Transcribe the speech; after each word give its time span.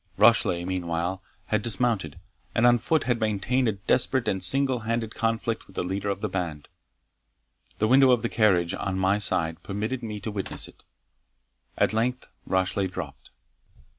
Rashleigh, 0.17 0.65
meanwhile, 0.65 1.21
had 1.45 1.61
dismounted, 1.61 2.19
and 2.55 2.65
on 2.65 2.79
foot 2.79 3.03
had 3.03 3.19
maintained 3.19 3.67
a 3.67 3.73
desperate 3.73 4.27
and 4.27 4.41
single 4.43 4.79
handed 4.79 5.13
conflict 5.13 5.67
with 5.67 5.75
the 5.75 5.83
leader 5.83 6.09
of 6.09 6.21
the 6.21 6.27
band. 6.27 6.67
The 7.77 7.87
window 7.87 8.09
of 8.09 8.23
the 8.23 8.27
carriage, 8.27 8.73
on 8.73 8.97
my 8.97 9.19
side, 9.19 9.61
permitted 9.61 10.01
me 10.01 10.19
to 10.21 10.31
witness 10.31 10.67
it. 10.67 10.85
At 11.77 11.93
length 11.93 12.27
Rashleigh 12.47 12.87
dropped. 12.87 13.29